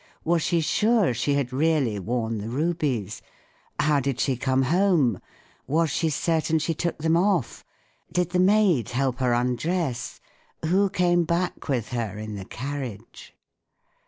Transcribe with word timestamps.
Was 0.23 0.41
she 0.41 0.61
sure 0.61 1.13
she 1.13 1.35
had 1.35 1.53
really 1.53 1.99
worn 1.99 2.39
the 2.39 2.49
rubies? 2.49 3.21
How 3.79 3.99
did 3.99 4.19
she 4.19 4.35
come 4.35 4.63
home? 4.63 5.19
Was 5.67 5.91
she 5.91 6.09
certain 6.09 6.57
she 6.57 6.73
took 6.73 6.97
them 6.97 7.15
off? 7.15 7.63
Did 8.11 8.31
the 8.31 8.39
maid 8.39 8.89
help 8.89 9.19
her 9.19 9.33
undress? 9.33 10.19
Who 10.65 10.89
came 10.89 11.23
back 11.23 11.69
with 11.69 11.89
her 11.89 12.17
in 12.17 12.33
the 12.33 12.45
carriage 12.45 13.35